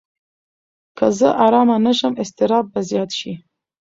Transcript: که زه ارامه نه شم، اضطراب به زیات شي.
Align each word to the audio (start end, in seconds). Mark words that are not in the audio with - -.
که 0.97 1.07
زه 1.19 1.29
ارامه 1.45 1.77
نه 1.85 1.93
شم، 1.99 2.13
اضطراب 2.23 2.65
به 2.73 2.79
زیات 2.89 3.11
شي. 3.19 3.33